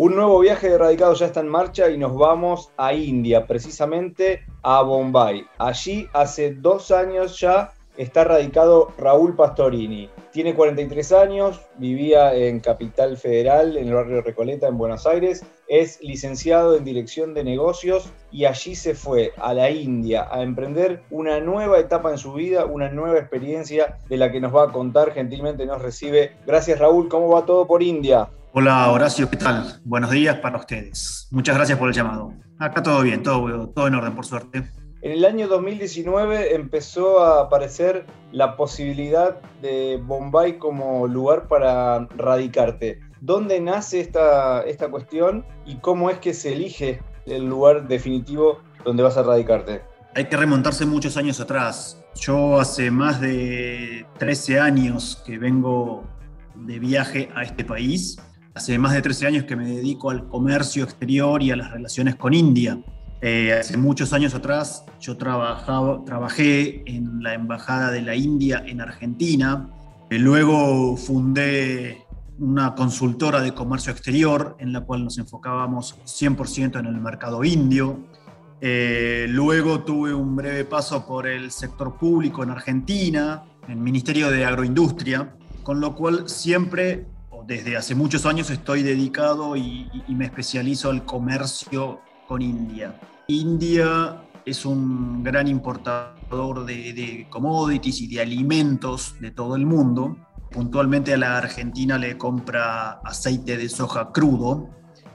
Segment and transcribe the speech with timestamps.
[0.00, 4.44] Un nuevo viaje de radicados ya está en marcha y nos vamos a India, precisamente
[4.62, 5.44] a Bombay.
[5.58, 10.08] Allí hace dos años ya está radicado Raúl Pastorini.
[10.30, 15.44] Tiene 43 años, vivía en Capital Federal, en el barrio Recoleta, en Buenos Aires.
[15.66, 21.02] Es licenciado en Dirección de Negocios y allí se fue a la India a emprender
[21.10, 24.72] una nueva etapa en su vida, una nueva experiencia de la que nos va a
[24.72, 25.10] contar.
[25.10, 26.36] Gentilmente nos recibe.
[26.46, 28.28] Gracias Raúl, ¿cómo va todo por India?
[28.54, 29.78] Hola Horacio, ¿qué tal?
[29.84, 31.28] Buenos días para ustedes.
[31.30, 32.32] Muchas gracias por el llamado.
[32.58, 34.70] Acá todo bien, todo, todo en orden, por suerte.
[35.02, 43.00] En el año 2019 empezó a aparecer la posibilidad de Bombay como lugar para radicarte.
[43.20, 49.02] ¿Dónde nace esta, esta cuestión y cómo es que se elige el lugar definitivo donde
[49.02, 49.82] vas a radicarte?
[50.14, 52.02] Hay que remontarse muchos años atrás.
[52.14, 56.02] Yo hace más de 13 años que vengo
[56.56, 58.16] de viaje a este país.
[58.58, 62.16] Hace más de 13 años que me dedico al comercio exterior y a las relaciones
[62.16, 62.76] con India.
[63.20, 69.70] Eh, hace muchos años atrás yo trabajé en la Embajada de la India en Argentina.
[70.10, 72.04] Eh, luego fundé
[72.40, 78.00] una consultora de comercio exterior en la cual nos enfocábamos 100% en el mercado indio.
[78.60, 84.32] Eh, luego tuve un breve paso por el sector público en Argentina, en el Ministerio
[84.32, 87.06] de Agroindustria, con lo cual siempre,
[87.48, 93.00] desde hace muchos años, estoy dedicado y, me especializo al comercio con India.
[93.26, 100.18] India es un gran importador de, commodities y de alimentos de todo el mundo.
[100.50, 104.68] Puntualmente a la Argentina le compra aceite de soja crudo.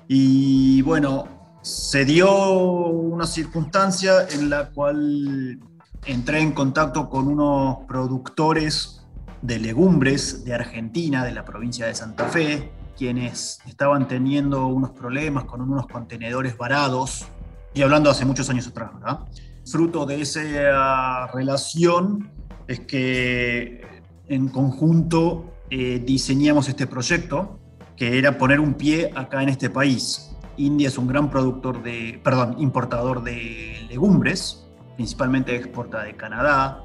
[0.07, 5.59] Y bueno, se dio una circunstancia en la cual
[6.05, 9.02] entré en contacto con unos productores
[9.43, 15.43] de legumbres de Argentina, de la provincia de Santa Fe, quienes estaban teniendo unos problemas
[15.43, 17.27] con unos contenedores varados,
[17.73, 19.19] y hablando hace muchos años atrás, ¿verdad?
[19.65, 22.31] Fruto de esa relación
[22.67, 23.81] es que
[24.27, 27.59] en conjunto eh, diseñamos este proyecto,
[27.97, 30.35] que era poner un pie acá en este país.
[30.55, 36.79] India es un gran productor de, perdón, importador de legumbres, principalmente exporta de Canadá.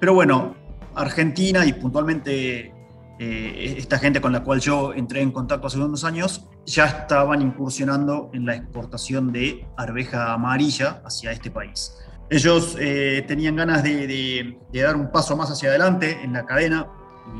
[0.00, 0.54] Pero bueno,
[0.98, 2.72] Argentina y puntualmente
[3.20, 7.42] eh, esta gente con la cual yo entré en contacto hace unos años, ya estaban
[7.42, 11.96] incursionando en la exportación de arveja amarilla hacia este país.
[12.30, 16.86] Ellos eh, tenían ganas de, dar un paso más hacia adelante en la cadena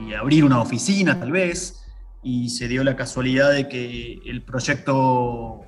[0.00, 1.84] y abrir una oficina tal vez,
[2.22, 5.60] y se dio la casualidad de que el proyecto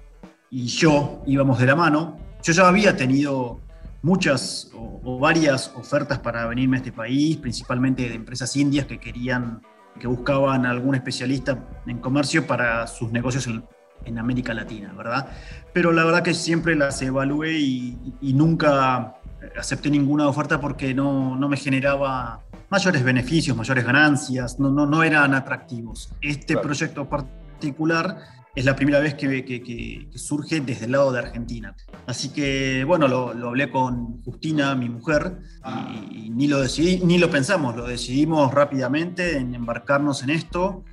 [0.50, 2.18] y yo íbamos de la mano.
[2.42, 3.60] Yo ya había tenido
[4.02, 9.60] muchas o varias ofertas para venirme a este país, principalmente de empresas indias que querían
[9.98, 15.28] que buscaban algún especialista en comercio para sus negocios en, América Latina, ¿verdad?
[15.74, 19.14] Pero la verdad que siempre las evalué y, nunca
[19.56, 22.40] acepté ninguna oferta porque no, no, me generaba
[22.70, 26.12] mayores beneficios, mayores ganancias, no, no, no eran atractivos.
[26.22, 27.06] Este proyecto
[28.54, 31.74] es la primera vez que, surge desde el lado de Argentina.
[32.06, 35.38] Así que, bueno, lo, hablé con Justina, mi mujer,
[36.10, 40.84] y, ni lo decidí, ni lo pensamos, lo decidimos rápidamente en embarcarnos en esto.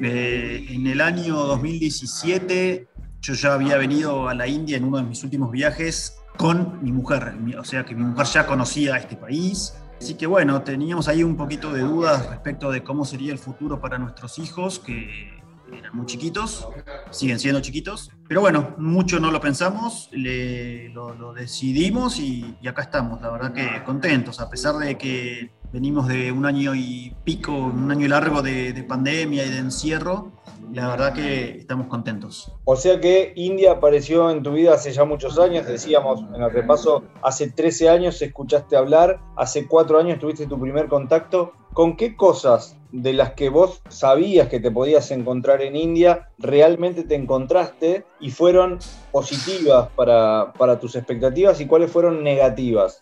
[0.00, 2.88] Eh, en el año 2017
[3.20, 6.92] yo ya había venido a la India en uno de mis últimos viajes con mi
[6.92, 9.74] mujer, o sea que mi mujer ya conocía este país.
[9.98, 13.80] Así que bueno, teníamos ahí un poquito de dudas respecto de cómo sería el futuro
[13.80, 15.30] para nuestros hijos, que
[15.78, 16.68] eran muy chiquitos,
[17.10, 23.30] siguen siendo chiquitos, pero bueno, mucho no lo pensamos, lo, decidimos y, acá estamos, la
[23.30, 28.06] verdad que contentos, a pesar de que venimos de un año y pico, un año
[28.08, 30.32] largo de, pandemia y de encierro,
[30.74, 32.52] la verdad que estamos contentos.
[32.64, 36.50] O sea que India apareció en tu vida hace ya muchos años, decíamos en el
[36.50, 41.52] repaso, hace 13 años escuchaste hablar, hace 4 años tuviste tu primer contacto.
[41.72, 47.02] ¿Con qué cosas de las que vos sabías que te podías encontrar en India, realmente
[47.02, 48.78] te encontraste y fueron
[49.10, 53.00] positivas para, tus expectativas y cuáles fueron negativas?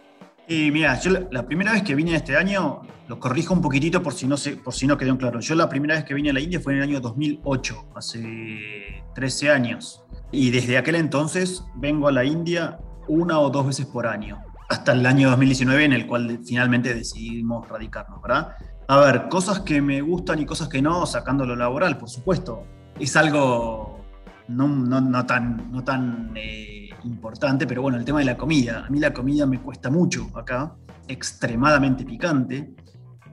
[0.49, 4.12] Y mira, yo la, primera vez que vine este año, lo corrijo un poquitito por
[4.12, 5.41] si, no sé, por si no quedó claro.
[5.41, 9.05] Yo la primera vez que vine a la India fue en el año 2008, hace
[9.15, 10.05] 13 años.
[10.31, 12.79] Y desde aquel entonces vengo a la India
[13.09, 17.69] una o dos veces por año, hasta el año 2019 en el cual finalmente decidimos
[17.69, 18.56] radicarnos, ¿verdad?
[18.89, 22.65] A ver, cosas que me gustan y cosas que no, sacando lo laboral, por supuesto.
[22.99, 24.05] Es algo
[24.49, 28.84] no, tan, no tan eh, importante, pero bueno, el tema de la comida.
[28.87, 30.75] A mí la comida me cuesta mucho acá,
[31.08, 32.75] extremadamente picante.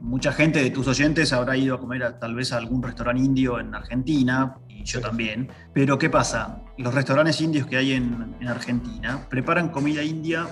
[0.02, 3.60] Mucha gente de tus oyentes habrá ido a comer tal vez a algún restaurante indio
[3.60, 5.50] en Argentina y y yo también.
[5.74, 6.62] Pero ¿qué pasa?
[6.78, 10.48] Los restaurantes indios que hay en, en Argentina preparan comida india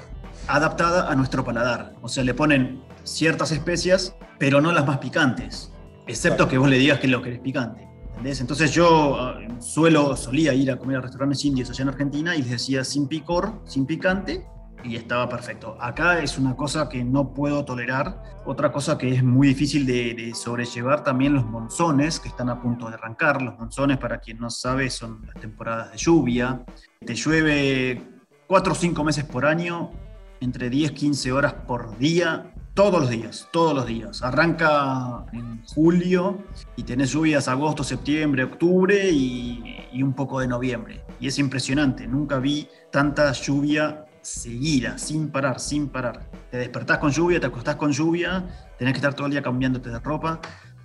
[0.47, 1.93] adaptada a nuestro paladar.
[2.01, 5.71] O sea, le ponen ciertas especias, pero no las más picantes.
[6.07, 7.87] Excepto que vos le digas que lo que es picante.
[8.17, 8.41] ¿Entendés?
[8.41, 12.41] Entonces yo ah, suelo, solía ir a comer a restaurantes indios allá en Argentina y
[12.41, 14.45] decía sin picor, sin picante,
[14.83, 15.77] y estaba perfecto.
[15.79, 18.21] Acá es una cosa que no puedo tolerar.
[18.45, 22.87] Otra cosa que es muy difícil de, sobrellevar también los monzones que están a punto
[22.87, 23.41] de arrancar.
[23.41, 26.63] Los monzones, para quien no sabe, son las temporadas de lluvia.
[27.05, 28.01] Te llueve
[28.47, 29.91] cuatro o cinco meses por año,
[30.39, 34.21] entre 10 15 horas por día todos los días, todos los días.
[34.21, 36.37] Arranca en julio
[36.75, 41.03] y tenés lluvias agosto, septiembre, octubre y, un poco de noviembre.
[41.19, 46.29] Y es impresionante, nunca vi tanta lluvia seguida, sin parar, sin parar.
[46.51, 48.45] Te despertás con lluvia, te acostás con lluvia,
[48.77, 50.39] tenés que estar todo el día cambiándote de ropa.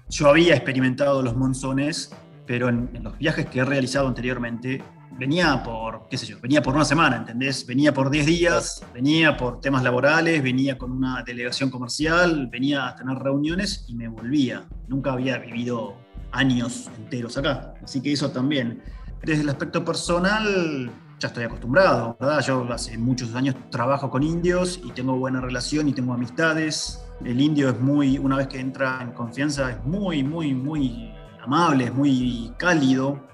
[0.09, 2.11] Yo había experimentado los monzones,
[2.47, 4.83] pero en los viajes que he realizado anteriormente
[5.19, 7.67] venía por, qué sé yo, venía por una semana, ¿entendés?
[7.67, 12.97] Venía por 10 días, venía por temas laborales, venía con una delegación comercial, venía a
[12.97, 14.65] tener reuniones y me volvía.
[14.89, 15.97] Nunca había vivido
[16.33, 17.75] años enteros acá.
[17.83, 18.83] Así que eso también.
[19.23, 22.41] Desde el aspecto personal, ya estoy acostumbrado, ¿verdad?
[22.41, 27.05] Yo hace muchos años trabajo con indios y tengo buena relación y tengo amistades.
[27.25, 31.85] El indio es muy, una vez que entra en confianza, es muy, muy, muy amable,
[31.85, 33.33] es muy cálido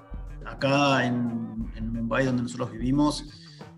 [0.51, 3.25] acá en, en, Mumbai, donde nosotros vivimos,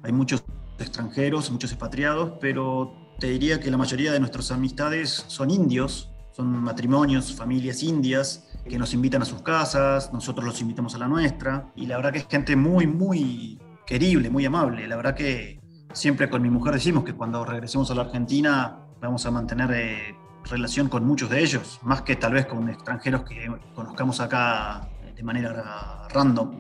[0.03, 0.45] hay muchos
[0.79, 6.63] extranjeros, muchos expatriados, pero te diría que la mayoría de nuestras amistades son indios, son
[6.63, 11.73] matrimonios, familias indias que nos invitan a sus casas, nosotros los invitamos a la nuestra,
[11.77, 14.87] y la verdad que es gente muy, muy querible, muy amable.
[14.87, 15.61] La verdad que
[15.93, 20.15] siempre con mi mujer decimos que cuando regresemos a la Argentina vamos a mantener eh,
[20.45, 24.89] relación con muchos de ellos, más que tal vez con extranjeros que conozcamos acá
[25.21, 26.51] de manera random,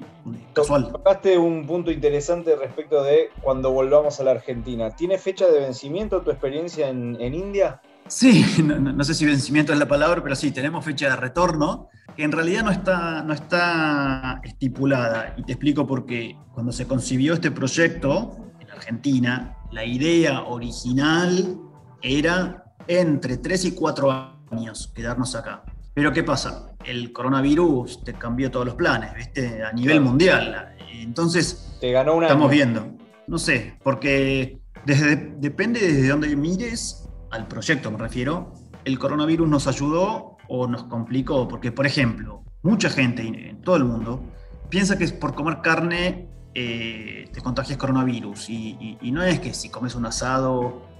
[0.52, 0.92] casual.
[0.92, 4.90] Tocaste un punto interesante respecto de cuando volvamos a la Argentina.
[4.90, 7.80] ¿Tiene fecha de vencimiento tu experiencia en, en India?
[8.06, 11.88] Sí, no, no, sé si vencimiento es la palabra, pero sí, tenemos fecha de retorno,
[12.14, 15.34] que en realidad no está, no está estipulada.
[15.38, 16.36] Y te explico por qué.
[16.52, 21.58] Cuando se concibió este proyecto en Argentina, la idea original
[22.02, 25.64] era entre 3 y 4 años quedarnos acá.
[26.00, 26.72] Pero ¿qué pasa?
[26.82, 29.62] El coronavirus te cambió todos los planes, ¿viste?
[29.62, 30.74] A nivel mundial.
[30.94, 32.96] Entonces, te ganó una estamos viendo.
[33.26, 38.54] No sé, porque desde, depende desde dónde mires al proyecto, me refiero.
[38.86, 43.84] El coronavirus nos ayudó o nos complicó, porque, por ejemplo, mucha gente en todo el
[43.84, 44.24] mundo
[44.70, 48.50] piensa que es por comer carne eh, te contagias coronavirus.
[48.50, 50.90] Y, y, y, no es que si comes un asado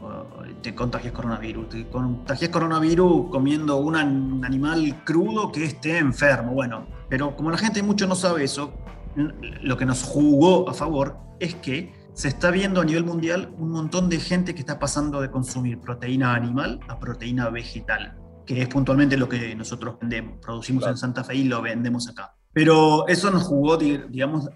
[0.63, 1.69] te contagias coronavirus.
[1.69, 6.53] Te contagias coronavirus comiendo un, animal crudo que esté enfermo.
[6.53, 8.73] Bueno, pero como la gente mucho no sabe eso,
[9.15, 13.71] lo que nos jugó a favor es que se está viendo a nivel mundial un
[13.71, 18.69] montón de gente que está pasando de consumir proteína animal a proteína vegetal, que es
[18.69, 20.95] puntualmente lo que nosotros vendemos, producimos claro.
[20.95, 22.35] en Santa Fe y lo vendemos acá.
[22.53, 24.51] Pero eso nos jugó, digamos,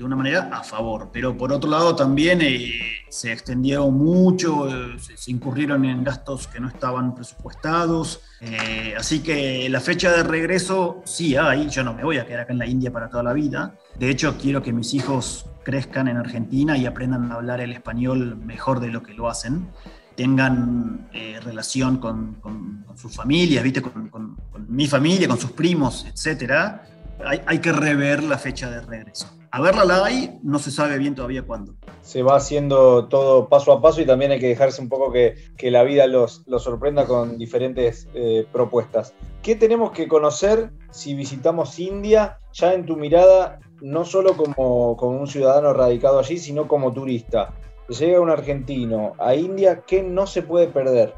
[0.00, 2.72] de una manera a favor, pero por otro lado también eh,
[3.10, 9.20] se extendieron mucho, eh, se, se, incurrieron en gastos que no estaban presupuestados, eh, así
[9.20, 12.60] que la fecha de regreso sí hay, yo no me voy a quedar acá en
[12.60, 16.78] la India para toda la vida, de hecho quiero que mis hijos crezcan en Argentina
[16.78, 19.68] y aprendan a hablar el español mejor de lo que lo hacen,
[20.16, 23.82] tengan eh, relación con, con, con, sus familias, ¿viste?
[23.82, 24.36] Con, con,
[24.66, 26.86] mi familia, con sus primos, etcétera,
[27.24, 30.98] hay, hay que rever la fecha de regreso a verla la hay, no se sabe
[30.98, 31.74] bien todavía cuándo.
[32.02, 35.34] Se va haciendo todo paso a paso y también hay que dejarse un poco que,
[35.56, 39.12] que la vida los, los, sorprenda con diferentes eh, propuestas.
[39.42, 45.18] ¿Qué tenemos que conocer si visitamos India, ya en tu mirada, no solo como, como
[45.18, 47.52] un ciudadano radicado allí, sino como turista?
[47.88, 51.12] Llega un argentino a India, ¿qué no se puede perder?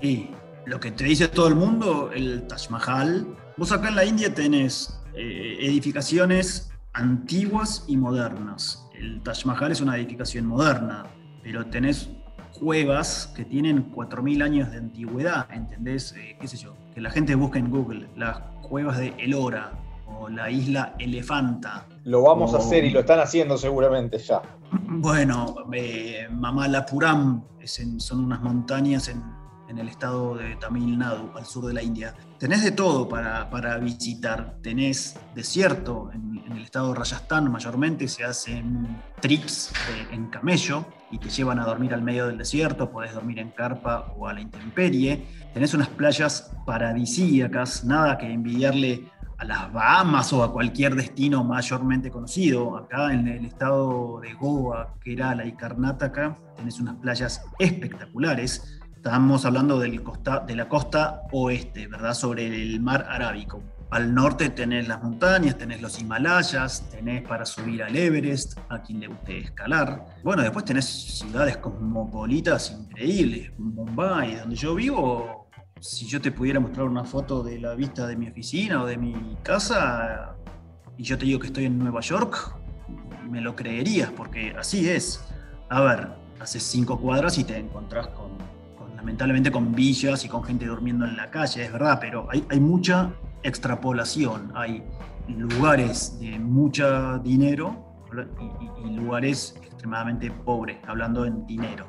[0.00, 0.30] Y
[0.64, 3.28] lo que te dice todo el mundo, el Taj Mahal.
[3.56, 8.86] Vos acá en la India tenés eh, edificaciones antiguas y modernas.
[8.94, 11.06] El Taj Mahal es una edificación moderna,
[11.42, 12.10] pero tenés
[12.58, 16.14] cuevas que tienen 4.000 años de antigüedad, ¿entendés?
[16.16, 16.74] Eh, ¿Qué sé yo?
[16.94, 19.72] Que la gente busque en Google las cuevas de Elora
[20.06, 21.86] o la isla Elefanta.
[22.04, 22.56] Lo vamos o...
[22.56, 24.42] a hacer y lo están haciendo seguramente ya.
[24.70, 27.42] Bueno, eh, Mamalapuram
[27.78, 29.22] en, son unas montañas en,
[29.68, 32.14] en el estado de Tamil Nadu, al sur de la India.
[32.38, 34.56] Tenés de todo para, para visitar.
[34.62, 40.86] Tenés desierto en, en, el estado de Rajasthan, mayormente se hacen trips de, en camello
[41.10, 42.90] y te llevan a dormir al medio del desierto.
[42.90, 45.26] Podés dormir en carpa o a la intemperie.
[45.52, 52.10] Tenés unas playas paradisíacas, nada que envidiarle a las Bahamas o a cualquier destino mayormente
[52.10, 52.76] conocido.
[52.76, 58.80] Acá en el estado de Goa, Kerala y Karnataka, tenés unas playas espectaculares.
[59.06, 62.12] Estamos hablando del costa, de la costa oeste, ¿verdad?
[62.12, 63.62] Sobre el mar Arábico.
[63.90, 68.98] Al norte tenés las montañas, tenés los Himalayas, tenés para subir al Everest, a quien
[68.98, 70.06] le guste escalar.
[70.24, 73.52] Bueno, después tenés ciudades cosmopolitas increíbles.
[73.56, 78.16] Bombay, donde yo vivo, si yo te pudiera mostrar una foto de la vista de
[78.16, 80.34] mi oficina o de mi casa
[80.98, 82.56] y yo te digo que estoy en Nueva York,
[83.30, 85.24] me lo creerías, porque así es.
[85.70, 86.08] A ver,
[86.40, 88.45] haces cinco cuadras y te encontrás con,
[89.06, 92.58] lamentablemente con villas y con gente durmiendo en la calle, es verdad, pero hay, hay
[92.58, 93.12] mucha
[93.44, 94.82] extrapolación, hay
[95.28, 97.76] lugares de mucho dinero
[98.84, 101.86] y, lugares extremadamente pobres, hablando en dinero.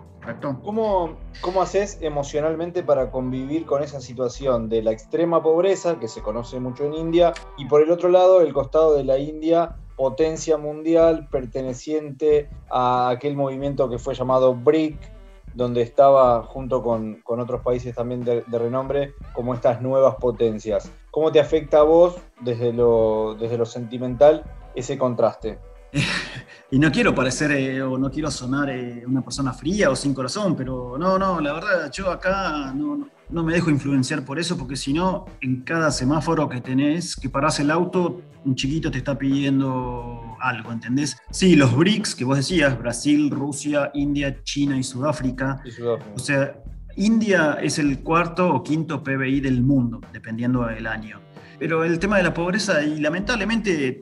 [0.61, 6.21] ¿Cómo, ¿Cómo haces emocionalmente para convivir con esa situación de la extrema pobreza, que se
[6.21, 10.57] conoce mucho en India, y por el otro lado, el costado de la India, potencia
[10.57, 15.16] mundial, perteneciente a aquel movimiento que fue llamado BRIC,
[15.53, 20.91] donde estaba junto con, otros países también de, renombre, como estas nuevas potencias.
[21.11, 24.43] ¿Cómo te afecta a vos desde lo, desde lo sentimental
[24.75, 25.59] ese contraste?
[26.71, 30.13] y no quiero parecer eh, o no quiero sonar eh, una persona fría o sin
[30.13, 34.57] corazón, pero no, no, la verdad, yo acá no, no me dejo influenciar por eso,
[34.57, 38.99] porque si no, en cada semáforo que tenés, que parás el auto, un chiquito te
[38.99, 41.17] está pidiendo algo, ¿entendés?
[41.31, 45.61] Sí, los BRICS que vos decías, Brasil, Rusia, India, China y Sudáfrica.
[45.65, 46.11] Y Sudáfrica.
[46.15, 46.55] O sea,
[46.95, 51.19] India es el cuarto o quinto PBI del mundo, dependiendo del año.
[51.59, 54.01] Pero el tema de la pobreza, y lamentablemente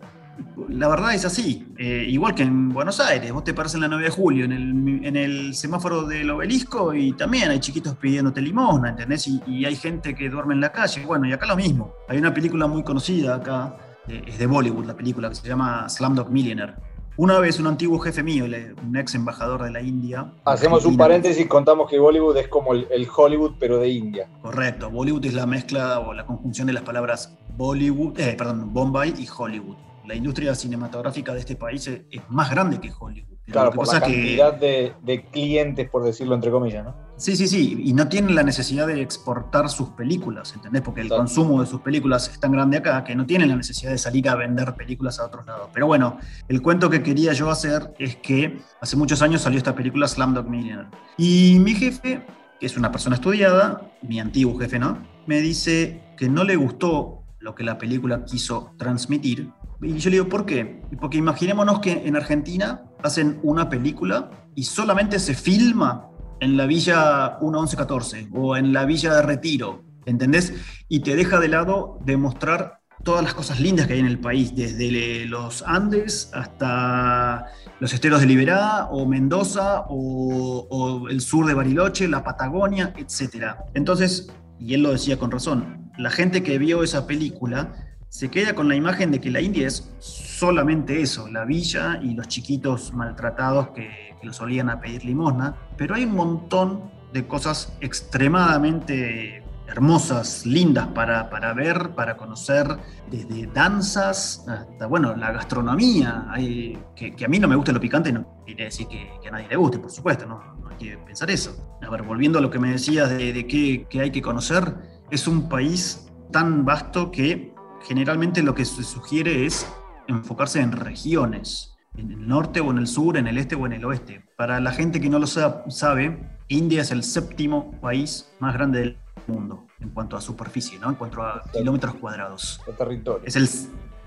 [0.69, 1.67] la verdad es así.
[1.77, 4.51] Eh, igual que en Buenos Aires, vos te paras en la 9 de julio en
[4.51, 9.27] el, en el, semáforo del obelisco y también hay chiquitos pidiéndote limosna, ¿entendés?
[9.27, 11.03] Y, hay gente que duerme en la calle.
[11.05, 11.93] Bueno, y acá lo mismo.
[12.07, 13.75] Hay una película muy conocida acá,
[14.07, 16.73] es de Bollywood la película, que se llama Slumdog Millionaire.
[17.17, 20.33] Una vez un antiguo jefe mío, un ex embajador de la India.
[20.43, 24.27] Hacemos un paréntesis, contamos que Bollywood es como el, Hollywood, pero de India.
[24.41, 29.13] Correcto, Bollywood es la mezcla o la conjunción de las palabras Bollywood, eh, perdón, Bombay
[29.17, 33.37] y Hollywood la industria cinematográfica de este país es, más grande que Hollywood.
[33.45, 36.95] Claro, por la cantidad de, clientes, por decirlo entre comillas, ¿no?
[37.17, 40.81] Sí, sí, sí, y no tienen la necesidad de exportar sus películas, ¿entendés?
[40.81, 43.91] Porque el consumo de sus películas es tan grande acá que no tienen la necesidad
[43.91, 45.69] de salir a vender películas a otros lados.
[45.73, 46.17] Pero bueno,
[46.49, 50.49] el cuento que quería yo hacer es que hace muchos años salió esta película Slumdog
[50.49, 50.89] Millionaire.
[51.17, 52.25] Y mi jefe,
[52.59, 54.97] que es una persona estudiada, mi antiguo jefe, ¿no?
[55.25, 60.17] Me dice que no le gustó lo que la película quiso transmitir y yo le
[60.17, 60.81] digo, ¿por qué?
[60.99, 67.37] Porque imaginémonos que en Argentina hacen una película y solamente se filma en la Villa
[67.41, 70.53] 1114 o en la Villa de Retiro, ¿entendés?
[70.87, 74.55] Y te deja de lado demostrar todas las cosas lindas que hay en el país,
[74.55, 77.45] desde los Andes hasta
[77.79, 83.55] los esteros de Liberá o Mendoza o, o el sur de Bariloche, la Patagonia, etc.
[83.73, 88.55] Entonces, y él lo decía con razón, la gente que vio esa película se queda
[88.55, 92.93] con la imagen de que la India es solamente eso, la villa y los chiquitos
[92.93, 93.89] maltratados que,
[94.21, 100.87] que lo solían a pedir limosna, pero hay un montón de cosas extremadamente hermosas, lindas
[100.87, 102.65] para, para, ver, para conocer,
[103.11, 108.13] desde danzas hasta, bueno, la gastronomía, hay, que, a mí no me gusta lo picante,
[108.13, 111.77] no quiere decir que, a nadie le guste, por supuesto, no, hay que pensar eso.
[111.85, 114.73] A ver, volviendo a lo que me decías de, de qué, qué hay que conocer,
[115.11, 117.54] es un país tan vasto que
[117.85, 119.67] generalmente lo que se sugiere es
[120.07, 123.73] enfocarse en regiones, en el norte o en el sur, en el este o en
[123.73, 124.23] el oeste.
[124.37, 128.97] Para la gente que no lo sabe, India es el séptimo país más grande del
[129.27, 130.89] mundo en cuanto a superficie, ¿no?
[130.89, 132.61] en cuanto a kilómetros cuadrados.
[132.67, 133.21] El territorio.
[133.25, 133.49] Es el,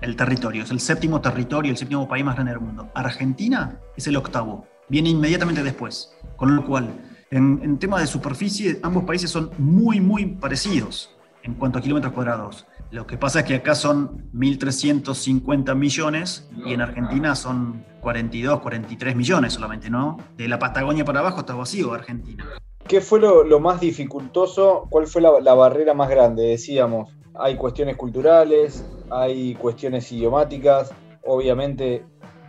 [0.01, 2.89] el territorio, es el séptimo territorio, el séptimo país más grande del mundo.
[2.93, 6.89] Argentina es el octavo, viene inmediatamente después, con lo cual,
[7.31, 12.13] en, en tema de superficie, ambos países son muy, muy parecidos en cuanto a kilómetros
[12.13, 12.65] cuadrados.
[12.91, 19.15] Lo que pasa es que acá son 1.350 millones y en Argentina son 42, 43
[19.15, 20.17] millones solamente, ¿no?
[20.37, 22.47] De la Patagonia para abajo está vacío Argentina.
[22.87, 24.87] ¿Qué fue lo, más dificultoso?
[24.89, 26.47] ¿Cuál fue la, barrera más grande?
[26.47, 30.91] Decíamos, hay cuestiones culturales, hay cuestiones idiomáticas,
[31.23, 32.03] obviamente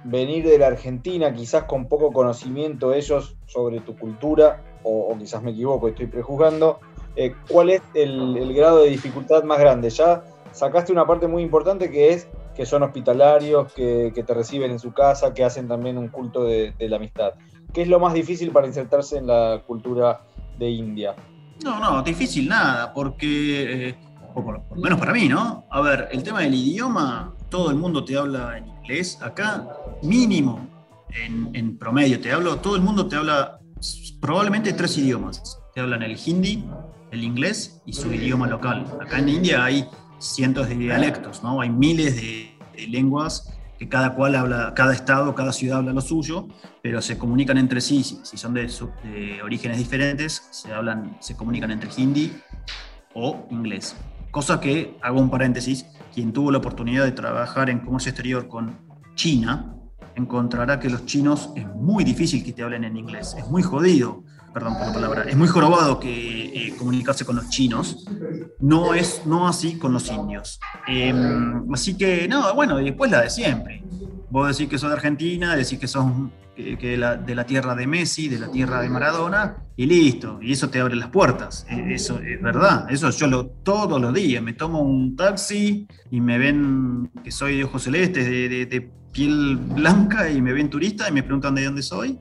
[0.05, 5.51] venir de la Argentina, quizás con poco conocimiento ellos sobre tu cultura, o, quizás me
[5.51, 6.81] equivoco, estoy prejuzgando,
[7.17, 9.91] eh, ¿cuál es el, grado de dificultad más grande?
[9.91, 14.79] Ya sacaste una parte muy importante que es que son hospitalarios, que, te reciben en
[14.79, 17.33] su casa, que hacen también un culto de, la amistad.
[17.73, 20.23] ¿Qué es lo más difícil para insertarse en la cultura
[20.59, 21.15] de India?
[21.65, 23.99] No, no, difícil nada, porque eh,
[24.35, 25.65] o por, lo menos para mí, ¿no?
[25.71, 29.19] A ver, el tema del idioma, todo el mundo te habla en inglés.
[29.23, 29.69] Acá,
[30.03, 30.69] mínimo,
[31.09, 33.61] en, en promedio te hablo, todo el mundo te habla
[34.21, 35.61] probablemente tres idiomas.
[35.75, 36.65] Te hablan el hindi,
[37.11, 38.85] el inglés y su idioma local.
[39.01, 39.89] Acá en India hay
[40.21, 41.61] cientos de dialectos, ¿no?
[41.61, 42.57] Hay miles de,
[42.89, 46.49] lenguas que cada cual habla, cada estado, cada ciudad habla lo suyo,
[46.83, 48.71] pero se comunican entre sí, si son de,
[49.43, 52.33] orígenes diferentes, se hablan, se comunican entre hindi
[53.15, 53.97] o inglés.
[54.31, 58.79] Cosa que, hago un paréntesis, quien tuvo la oportunidad de trabajar en comercio exterior con
[59.15, 59.80] China,
[60.21, 64.25] encontrará que los chinos es muy difícil que te hablen en inglés, es muy jodido
[64.53, 68.05] perdón por la palabra, es muy jorobado que eh, comunicarse con los chinos,
[68.59, 70.61] no es no así con los indios.
[70.87, 73.83] Em, así que, no, bueno, y después la de siempre.
[74.31, 76.07] Vos decís que sos de Argentina, decís que sos
[76.55, 76.77] que,
[77.27, 80.81] de la tierra de Messi, de la tierra de Maradona, y listo, y eso te
[80.81, 81.67] abre las puertas.
[81.69, 84.43] E, eso es verdad, eso yo lo todos los días.
[84.43, 89.57] Me tomo un taxi y me ven que soy de ojos celestes, de, de piel
[89.57, 92.19] blanca, y me ven turista y me preguntan de dónde soy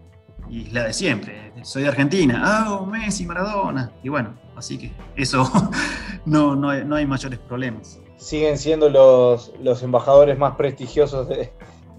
[0.49, 5.49] y la de siempre, soy de Argentina, ah, Messi, Maradona, y bueno, así que eso
[6.25, 7.99] no, no, hay, no hay mayores problemas.
[8.17, 11.27] Siguen siendo los, los embajadores más prestigiosos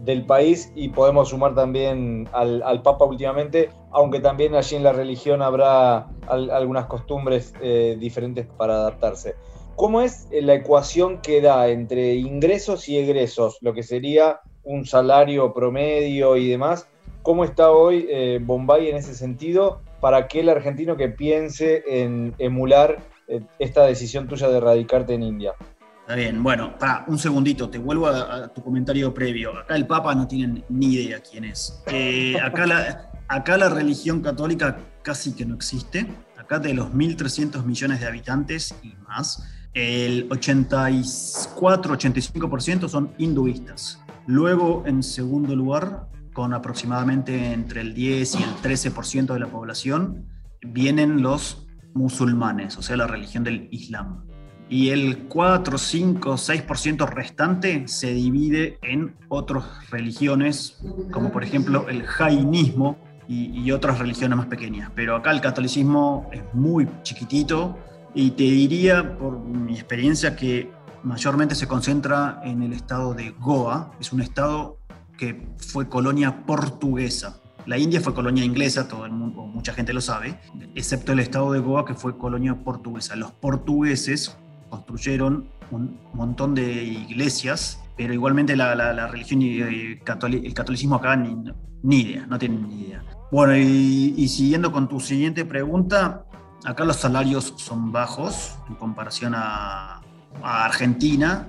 [0.00, 4.92] del país y podemos sumar también al, al, Papa últimamente, aunque también allí en la
[4.92, 9.34] religión habrá algunas costumbres eh, diferentes para adaptarse.
[9.76, 14.40] ¿Cómo es la ecuación que da entre ingresos y egresos, lo que sería
[14.70, 16.86] un salario promedio y demás,
[17.22, 22.96] ¿Cómo está hoy eh, Bombay en ese sentido para aquel argentino que piense en emular
[23.28, 25.52] eh, esta decisión tuya de radicarte en India?
[26.00, 29.54] Está bien, bueno, para un segundito, te vuelvo a, tu comentario previo.
[29.58, 31.82] Acá el Papa no tiene ni idea quién es.
[31.88, 36.06] Eh, acá, la, acá la religión católica casi que no existe.
[36.38, 44.00] Acá de los 1.300 millones de habitantes y más, el 84-85% son hinduistas.
[44.30, 50.24] Luego, en segundo lugar, con aproximadamente entre el 10 y el 13% de la población,
[50.62, 54.24] vienen los musulmanes, o sea, la religión del Islam.
[54.68, 62.04] Y el 4, 5, 6% restante se divide en otras religiones, como por ejemplo el
[62.04, 64.92] jainismo y, y otras religiones más pequeñas.
[64.94, 67.76] Pero acá el catolicismo es muy chiquitito
[68.14, 70.70] y te diría, por mi experiencia, que
[71.02, 73.92] mayormente se concentra en el estado de Goa.
[74.00, 74.78] Es un estado
[75.16, 77.40] que fue colonia portuguesa.
[77.66, 80.40] La India fue colonia inglesa, todo el mundo, mucha gente lo sabe,
[80.74, 83.16] excepto el estado de Goa que fue colonia portuguesa.
[83.16, 84.36] Los portugueses
[84.70, 92.26] construyeron un montón de iglesias, pero igualmente la, religión y el catolicismo acá ni, idea,
[92.26, 93.04] no tienen ni idea.
[93.30, 96.24] Bueno, y, siguiendo con tu siguiente pregunta,
[96.64, 99.99] acá los salarios son bajos en comparación a,
[100.42, 101.48] a Argentina,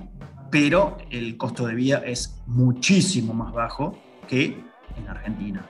[0.50, 4.62] pero el costo de vida es muchísimo más bajo que
[4.96, 5.66] en Argentina.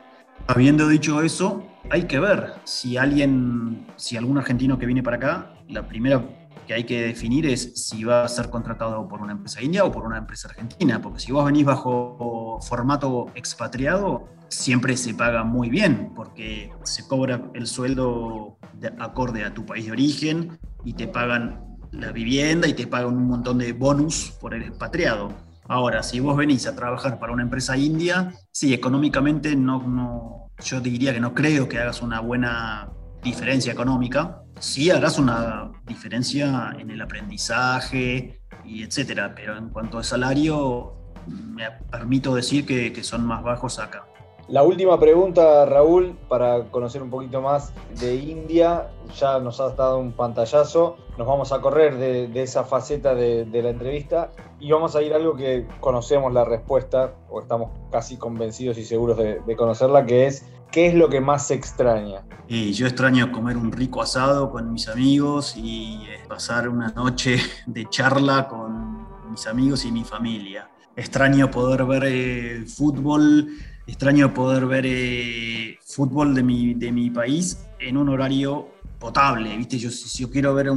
[0.49, 5.55] Habiendo dicho eso, hay que ver si alguien, si algún argentino que viene para acá,
[5.69, 6.23] la primera
[6.67, 9.91] que hay que definir es si va a ser contratado por una empresa india o
[9.91, 15.71] por una empresa argentina, porque si vos venís bajo formato expatriado, siempre se paga muy
[15.71, 18.59] bien, porque se cobra el sueldo
[18.99, 23.27] acorde a tu país de origen y te pagan la vivienda y te pagan un
[23.29, 25.33] montón de bonus por el expatriado.
[25.69, 31.13] Ahora, si vos venís a trabajar para una empresa india, sí, económicamente no, yo diría
[31.15, 32.91] que no creo que hagas una buena
[33.23, 34.43] diferencia económica.
[34.59, 41.71] Sí harás una diferencia en el aprendizaje y etcétera, pero en cuanto a salario, me
[41.91, 44.05] permito decir que, que son más bajos acá.
[44.49, 48.91] La última pregunta, Raúl, para conocer un poquito más de India.
[49.19, 50.97] Ya nos has dado un pantallazo.
[51.17, 55.17] Nos vamos a correr de, esa faceta de, la entrevista y vamos a ir a
[55.17, 60.45] algo que conocemos la respuesta, o estamos casi convencidos y seguros de, conocerla, que es
[60.71, 62.25] ¿qué es lo que más se extraña?
[62.49, 67.39] Y yo extraño comer un rico asado con mis amigos y eh, pasar una noche
[67.67, 70.69] de charla con mis amigos y mi familia.
[70.97, 73.49] Extraño poder ver eh, fútbol
[73.93, 79.79] extraño poder ver eh, fútbol de mi, de mi país en un horario potable, ¿viste?
[79.79, 80.69] Yo, si yo quiero ver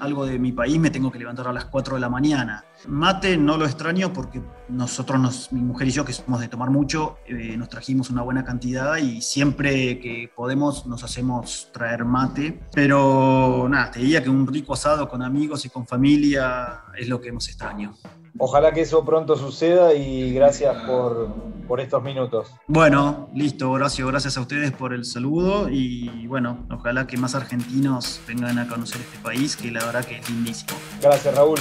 [0.00, 2.64] algo de mi país me tengo que levantar a las 4 de la mañana.
[2.88, 6.70] Mate no lo extraño porque nosotros, nos, mi mujer y yo, que somos de tomar
[6.70, 12.60] mucho, eh, nos trajimos una buena cantidad y siempre que podemos nos hacemos traer mate.
[12.72, 17.20] Pero nada, te diría que un rico asado con amigos y con familia es lo
[17.20, 17.94] que hemos extraño.
[18.36, 21.32] Ojalá que eso pronto suceda y gracias por,
[21.68, 22.48] por estos minutos.
[22.66, 28.20] Bueno, listo, Horacio, gracias a ustedes por el saludo y bueno, ojalá que más argentinos
[28.26, 30.72] vengan a conocer este país, que la verdad que es lindísimo.
[31.00, 31.60] Gracias, Raúl.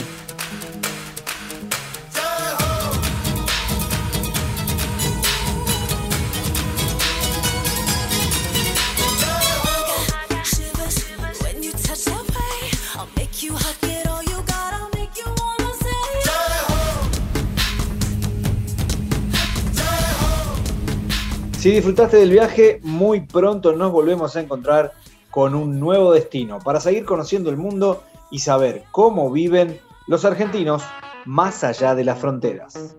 [21.63, 24.91] Si disfrutaste del viaje, muy pronto nos volvemos a encontrar
[25.31, 30.83] con un nuevo destino para seguir conociendo el mundo y saber cómo viven los argentinos
[31.23, 32.97] más allá de las fronteras.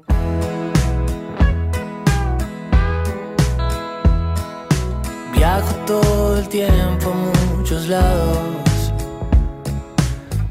[5.34, 8.94] Viajo todo el tiempo a muchos lados.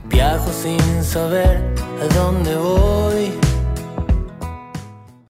[0.05, 1.63] Viajo sin saber
[1.99, 3.42] a dónde voy